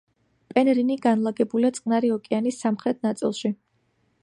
[0.53, 3.53] პენრინი განლაგებულია წყნარი ოკეანის სამხრეთ ნაწილში.